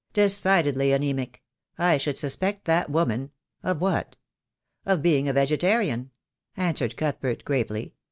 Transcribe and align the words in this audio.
"Decidedly 0.13 0.93
anaemic. 0.95 1.43
I 1.77 1.97
should 1.97 2.17
suspect 2.17 2.65
that 2.65 2.89
woman" 2.89 3.29
"Of 3.61 3.81
what?" 3.81 4.15
"Of 4.83 5.03
being 5.03 5.29
a 5.29 5.33
vegetarian," 5.33 6.09
answered 6.57 6.97
Cuthbert 6.97 7.45
gravely. 7.45 7.93